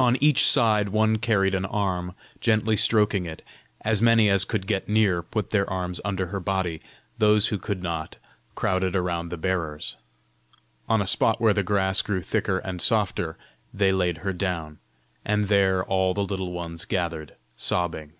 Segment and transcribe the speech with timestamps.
[0.00, 3.40] On each side one carried an arm, gently stroking it;
[3.82, 6.80] as many as could get near, put their arms under her body;
[7.18, 8.16] those who could not,
[8.56, 9.94] crowded around the bearers.
[10.88, 13.36] On a spot where the grass grew thicker and softer
[13.72, 14.80] they laid her down,
[15.24, 18.14] and there all the Little Ones gathered sobbing.